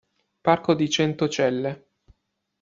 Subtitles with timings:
[0.41, 1.85] Parco di Centocelle